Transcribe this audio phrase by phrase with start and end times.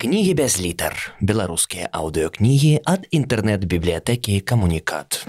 [0.00, 0.94] Кнігі без літар.
[1.18, 5.26] Беларускія аўдыёкнігі ад інтэрнэт-бібліятэкі камунікат.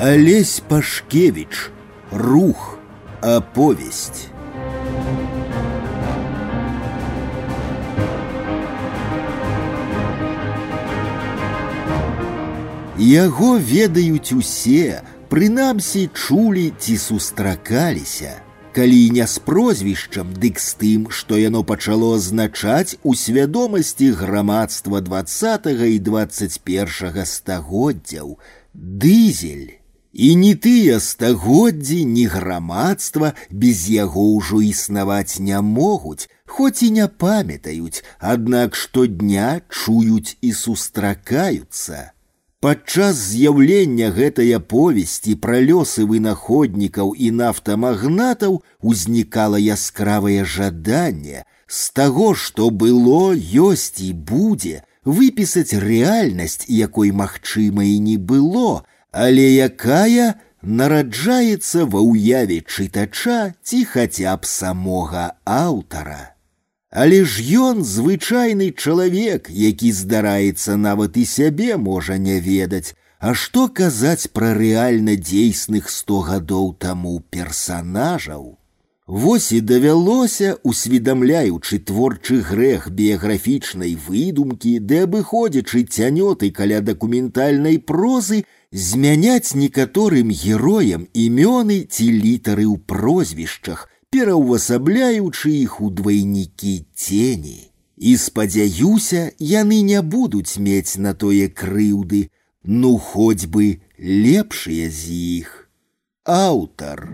[0.00, 1.68] Олесь Пашкевич.
[2.10, 2.78] Рух.
[3.20, 4.32] Оповесть.
[12.99, 18.37] Яго ведаюць усе, прынамсі чулі ці сустракаліся.
[18.73, 25.25] Калі не з прозвішчам, дык з тым, што яно пачало азначаць у свядомасці грамадства два
[25.89, 28.37] і 21 стагоддзяў
[28.73, 29.77] дызель.
[30.13, 37.07] І ні тыя стагоддзі, ні грамадства без яго ўжо існаваць не могуць, хоць і не
[37.07, 42.13] памятаюць, аднак штодня чуюць і сустракаюцца.
[42.63, 48.53] Падчас з'яўлення гэтай аповесці пра лёсы вынаходнікаў і нафтамагнатаў
[48.91, 53.35] узнікала яскравае жаданне з таго, што было,
[53.65, 62.63] ёсць і будзе, выпісаць рэальнасць, якой магчыма і не было, але якая нараджаецца ва ўяве
[62.63, 66.21] чытача ці хаця б самога аўтара.
[66.91, 72.93] Але ж ён звычайны чалавек, які здараецца нават і сябе можа не ведаць,
[73.23, 78.41] А што казаць пра рэальна дзейсных сто гадоў таму персанажаў?
[79.07, 88.43] Вось і давялося, усведамляючы творчы грэх біяграфічнай выдумкі, ды абыходзячы цянёты каля дакументальнай прозы,
[88.87, 97.59] змяняць некаторым героям імёны ці літары ў прозвішчах, пераўвасабляючы іх у двайнікі цені.
[97.97, 102.29] І спадзяюся, яны не будуць мець на тое крыўды,
[102.63, 105.09] ну хоць бы лепшыя з
[105.41, 105.69] іх.
[106.25, 107.09] Аўтар.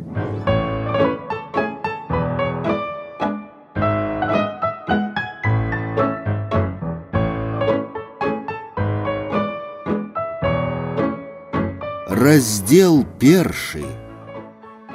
[12.10, 13.86] Раздел першы.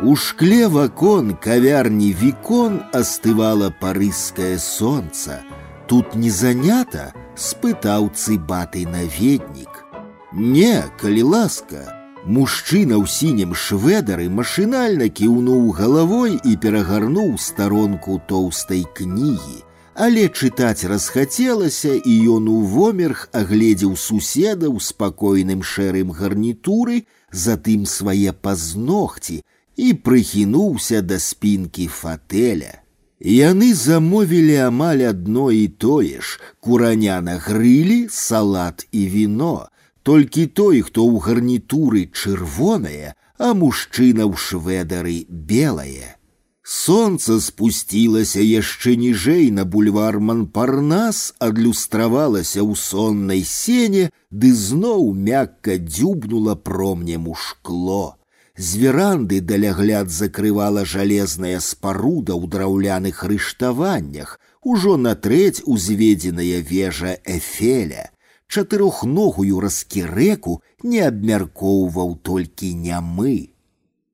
[0.03, 5.41] У шкле вакон кавярні вікон остывало парыскае солнце.
[5.87, 9.85] Тут не занято, спытаў цыбаты наведнік.
[10.33, 19.61] Не, калі ласка, Мужчына ў сінім шведары машынальна кіўнуў галавой і перагарнуў старонку тоўстай кнігі.
[19.95, 28.33] Але чытаць расхацелася, і ён у вомерх агледзеў суседа ў спакойным шэрым гарнітуры, затым свае
[28.33, 29.45] пазногці,
[29.79, 32.81] і прыхінуўся да спінкі фатэля.
[33.21, 39.69] Яны замовілі амаль адно і тое ж кураня на грылі, салат і віно,
[40.03, 46.19] толькі той, хто ў гарнітуры чырвонае, а мужчына ў шведары белае.
[46.65, 56.57] Солнце спусцілася яшчэ ніжэй на бульвар Манпарнас, адлюстравалася ў соннай сене, ды зноў мякка дзюбнула
[56.57, 58.17] промнем у шкло.
[58.59, 68.11] З веранды далягляд закрывала жалезная спаруда ў драўляных рыштаваннях, ужо на трэць узведзеная вежа эфеля.
[68.47, 73.51] Чатырохногую раскірэку не абмяркоўваў толькі нямы.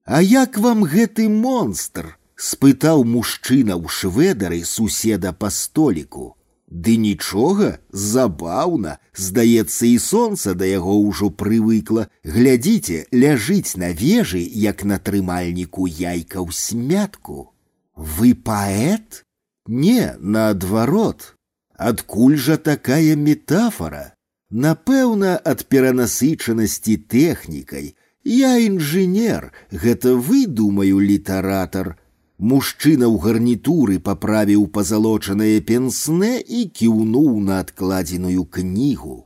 [0.05, 2.17] А як вам гэты монстр?
[2.41, 6.37] спытаў мужчына ў шведары суседа па століку.
[6.71, 12.07] Ды нічога, забаўна, здаецца, і сонца да яго ўжо прывыкла.
[12.23, 17.51] Глядзіце, ляжыць на вежы, як на трымальніку яйка ў смятку.
[17.97, 19.27] Вы паэт?
[19.67, 21.35] Не, наадварот.
[21.75, 24.15] Адкуль жа такая метафора?
[24.51, 27.95] Напэўна, ад перанасычанасці тэхнікай.
[28.23, 31.97] Я інжынер, гэта вы, думаю, літаратар,
[32.41, 39.17] Мужчына ў гарнітуры паправіў пазалочанае пенсне і кіўнуў на адкладзеную кнігу.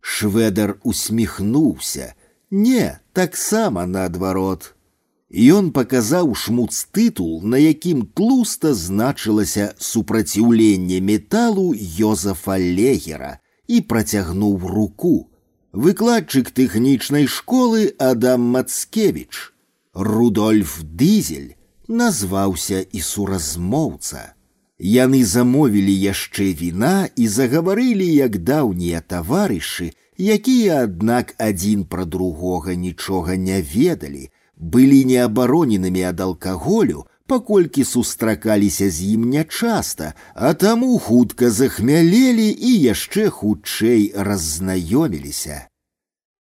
[0.00, 2.14] Шведар усміхнуўся.
[2.50, 4.72] Не, таксама наадварот.
[5.34, 15.28] Ён паказаў шмуц тытул, на якім тлуста значылася супраціўленне металу Йозафа Легера і працягнуў руку.
[15.72, 19.52] Выкладчык тэхнічнай школы Адам Мацкевич,
[19.92, 21.56] Рудольф Дызель,
[21.88, 24.34] назваўся і суразмоўца.
[24.78, 33.36] Яны замовілі яшчэ віна і загаварылі як даўнія таварышы, якія, аднак адзін пра другога нічога
[33.36, 42.48] не ведалі, былі неабароненымі ад алкаголю, паколькі сустракаліся з ім нячаста, а таму хутка захмялелі
[42.50, 45.68] і яшчэ хутчэй раззнаёміліся.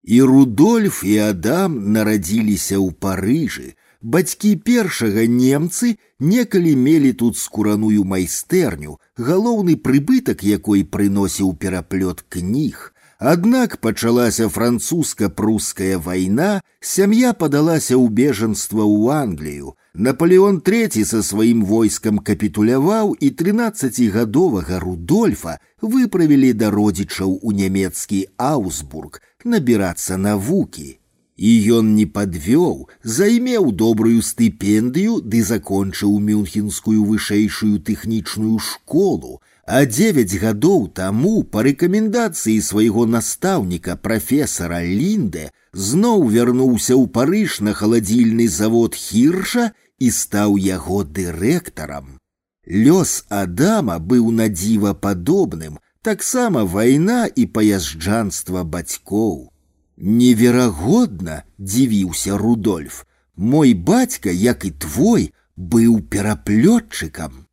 [0.03, 8.99] І Рудольф і Адам нарадзіліся ў Парыжы, бацькі першага немцы некалі мелі тут скураную майстэрню,
[9.17, 12.93] галоўны прыбытак якой прыносіў пераплёт кніг.
[13.19, 19.79] Аднак пачалася французска-пруская вайна, сям'я падалася ў бежанства ў Англію.
[19.93, 29.21] Наполеон III са сваім войскам капітуляваў і 13гадовага Рудольфа выправілі да родзічаў у нямецкі Аусбург
[29.45, 30.99] набірацца навукі.
[31.37, 40.35] І ён не падвёў, займеў добрую стыпендыю ды закончыў мюнхенскую вышэйшую тэхнічную школу, а девять
[40.37, 48.93] гадоў таму па рэкамендацыі свайго настаўніка прафесара Лінде зноў вярнуўся ў парыж на халадзільны завод
[48.93, 52.19] хірша і стаў яго дырэктарам.
[52.67, 59.49] Лёс Адама быў надзіва падобным, таксама вайна і паязджанства бацькоў.
[59.97, 63.05] Неверагодна, дзівіўся Рудольф.
[63.37, 67.45] Мой бацька, як і твой, быў пераплётчыкам.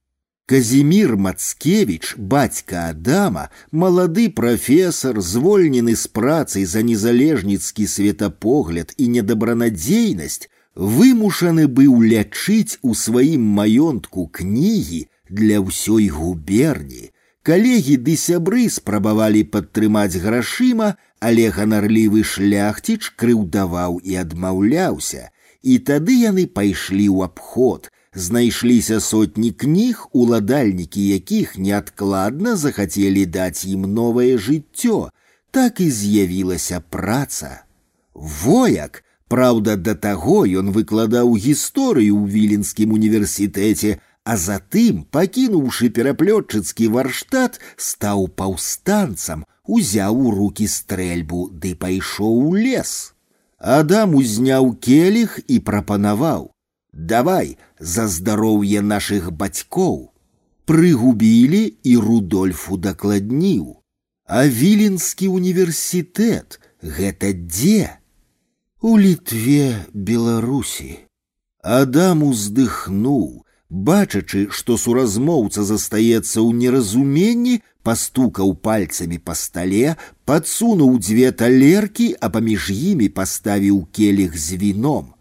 [0.46, 11.68] Казімір Мацкевіч, бацька Адама, малады прафесор, звольнены з працай за незалежніцкі светапогляд і недабранадзейнасць, вымушаны
[11.68, 17.13] быў лячыць у сваім маёнтку кнігі для ўсёй губерні.
[17.44, 25.30] Калегі ды сябры спрабавалі падтрымаць грашыма, але ганарлівы шляхціч крыўдаваў і адмаўляўся,
[25.62, 33.88] і тады яны пайшлі ў абход, знайшліся сотні кніг, уладальнікі якіх неадкладна захацелі даць ім
[33.88, 35.08] новае жыццё,
[35.50, 37.64] так і з'явілася праца.
[38.14, 47.58] Вояк, праўда, да таго ён выкладаў гісторыю ў віленскім універсітэце, а затым, пакінуўшы пераплётчыцкі варштат,
[47.76, 53.14] стаў паўстанцам, узяў у руки стрэльбу ды пайшоў у лес.
[53.58, 60.10] Адам узняў келіх і прапанаваў: « Давай за здароўе нашых бацькоў.
[60.64, 63.76] Прыгубілі і Рудольфу дакладніў.
[64.26, 67.98] А віленскі універсітэт гэта дзе?
[68.80, 71.00] У літве Беларусі.
[71.62, 73.43] Адам уздыхнуў,
[73.74, 79.96] бачачы, што суразмоўца застаецца ў неразуменні, пастукаў пальцамі па стале,
[80.26, 85.14] падсунуў дзве талеркі, а паміж імі паставіў келіх з віном.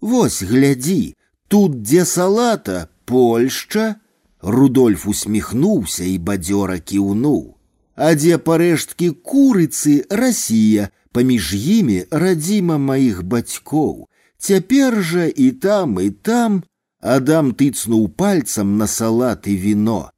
[0.00, 1.14] Вось глядзі,
[1.48, 3.96] тут дзе салата, Польшча,
[4.40, 7.56] Рудольф усміхнуўся і бадзёра кіўнуў.
[7.98, 14.06] А дзе парэшткі курыцы Расія, паміж імі радзіма маіх бацькоў.
[14.38, 16.62] Цяпер жа і там і там
[17.02, 20.10] Адам тыцнуў пальцам на салат і віно.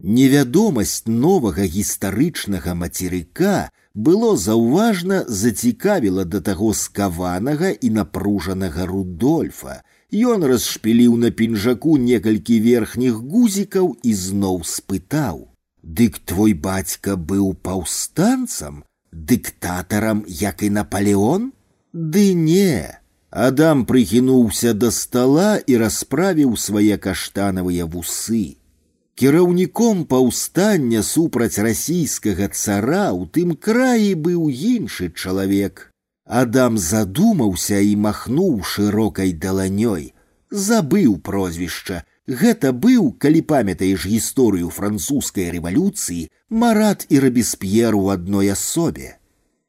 [0.00, 9.82] Невядомасць новага гістарычнага мацерыка было заўважна зацікавіла да таго скаванага і напружанага Рудольфа.
[10.14, 18.84] Ён расшпіліў на пінжаку некалькі верхніх гузікаў і зноў спытаў: « Дык твой бацька быў паўстанцам,
[19.12, 21.52] дыктатарам, як і Наполеон?
[21.92, 22.98] Ды не.
[23.30, 28.58] Адам прыхінуўся да стала і расправіў свае каштанавыя вусы.
[29.14, 35.90] Кіраўніком паўстання супраць расійскага цара ў тым краі быў іншы чалавек.
[36.24, 40.14] Адам задумаўся і махнуў шырокай даланёй.
[40.50, 42.02] Забыў прозвішча.
[42.26, 49.18] Гэта быў, калі памятаеш гісторыю французскай рэвалюцыі, марат і рабесп'ер у адной асобе.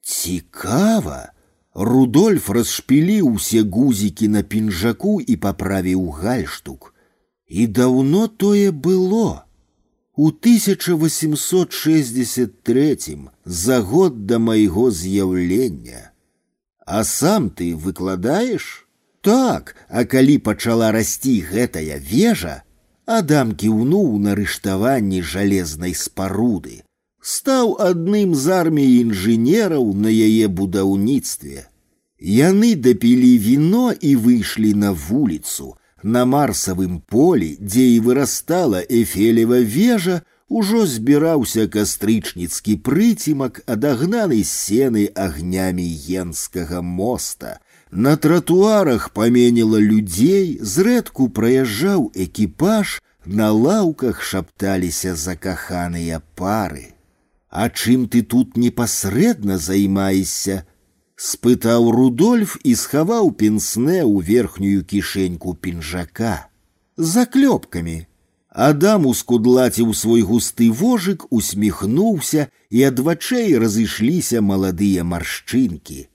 [0.01, 1.33] Цікава!
[1.75, 6.95] Рудольф расшпіліў усе гузікі на пінжаку і паправіў гальштук.
[7.47, 9.45] І даўно тое было.
[10.15, 16.11] У 1863 за год да майго з'яўлення.
[16.85, 18.87] А сам ты выкладаеш?
[19.21, 22.63] Так, а калі пачала расці гэтая вежа,
[23.05, 26.81] Адам кіўнуў на рыштаванні жалезнай спаруды,
[27.25, 31.65] стаў адным з арміі інжынераў на яе будаўніцтве.
[32.21, 40.21] Яны дапілі віно і выйшлі на вуліцу, на марсавым полі, дзе і вырастала эфелева вежа,
[40.47, 45.89] ужо збіраўся кастрычніцкі прыцімак, адагнаны сены агнямі
[46.21, 47.59] енскага моста.
[47.89, 56.93] На тратуарах паменіла людзей, зрэдку праязджаў экіпаж, на лаўках шапталіся закаханыя пары.
[57.49, 60.65] А чым ты тут непасрэдна займаешся?
[61.15, 66.49] спытаў Рудольф і схаваў пенсне ў верхнюю кішэньку пінжака.
[66.97, 68.07] Заклёпкамі.
[68.55, 76.07] Адам ускудлаціў свой густы вожык, усміхнуўся, і ад вачэй разышліся маладыя маршчынкі.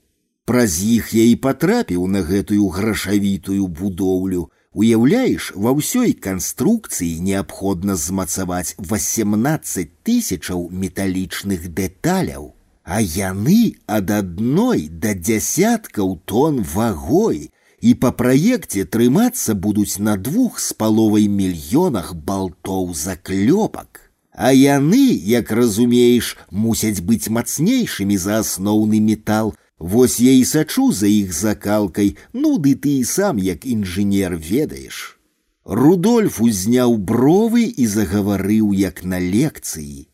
[0.45, 4.49] Праз іх я і патрапіў на гэтую грашавітую будоўлю.
[4.75, 15.11] Уяўляеш, ва ўсёй канструкцыі неабходна змацаваць 18 тысячаў металічных дэталяў, а яны ад адной да
[15.13, 24.07] дзясяткаў тон вагой, і па праекце трымацца будуць на двух з паловай мільёнах балтоў заклёпак.
[24.31, 29.53] А яны, як разумееш, мусяць быць мацнейшымі за асноўны метал.
[29.79, 35.17] Вось я і сачу за іх закалкай, ну ды ты і сам як інжынер ведаеш.
[35.65, 40.07] Рудольф узняў бровы і загаварыў як на лекцыі.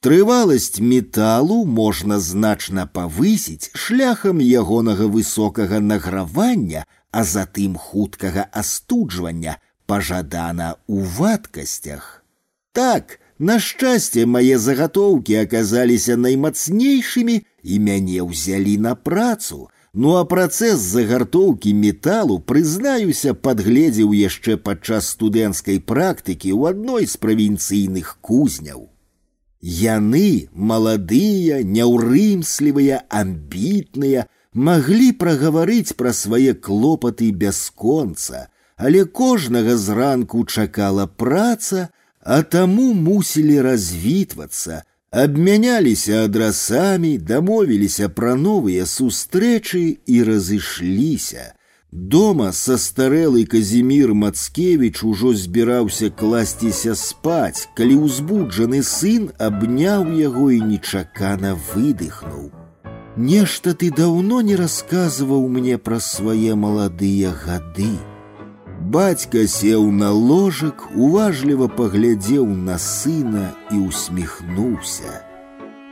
[0.00, 11.02] Трываласць металу можна значна павысіць шляхам ягонага высокага награвання а затым хуткага астуджвання пажадана ў
[11.18, 12.22] вадкасцях.
[12.72, 19.68] Так, на шчасце мае загатоўкі аказаліся наймацнейшымі і мяне ўзялі на працу.
[19.92, 28.18] Ну а працэс загартоўкі металу, прызнаюся, падгледзеў яшчэ падчас студэнцкай практыкі ў адной з правінцыйных
[28.22, 28.86] кузняў.
[29.60, 38.46] Яны маладыя, няўрымслівыя, амбітныя, маглі прагаварыць пра свае клопаты бясконца,
[38.76, 44.84] але кожнага зранку чакала праца, а таму мусілі развітвацца,
[45.14, 51.54] абмяняліся адрасамі, дамовіліся пра новыя сустрэчы і разышліся.
[51.90, 61.58] Дома састарэлы Казімір Мацкевіч ужо збіраўся класціся спаць, калі ўзбуджаны сын абняў яго і нечакана
[61.58, 62.54] выдыхнуў.
[63.16, 67.98] Нешта ты давно не рассказываў мне пра свае маладыя гады.
[68.84, 75.20] Бацька сеў на ложак, уважліва паглядзеў на сына і усміхнуўся.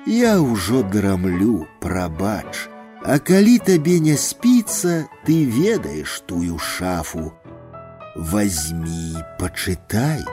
[0.07, 2.69] Я ўжо драмлю, прабач,
[3.05, 7.33] А калі табе не спіцца, ты ведаеш тую шафу.
[8.17, 10.25] Возьми, почитай.